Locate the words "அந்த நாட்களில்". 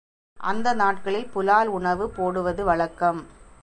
0.39-1.29